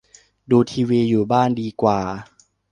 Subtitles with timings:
[0.51, 1.99] ดูทีวีอยู่บ้านดีกว่า